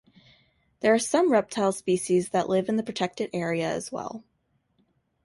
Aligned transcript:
There 0.79 0.95
are 0.95 0.97
some 0.97 1.31
reptile 1.31 1.71
species 1.71 2.29
that 2.29 2.49
live 2.49 2.67
in 2.69 2.75
the 2.75 2.81
protected 2.81 3.29
area 3.33 3.71
as 3.71 3.91
well 3.91 4.23